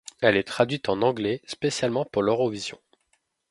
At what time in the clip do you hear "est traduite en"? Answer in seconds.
0.35-1.03